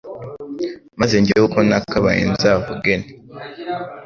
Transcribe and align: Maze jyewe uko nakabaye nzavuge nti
Maze 0.99 1.13
jyewe 1.25 1.43
uko 1.47 1.59
nakabaye 1.69 2.21
nzavuge 2.33 2.93
nti 3.01 3.13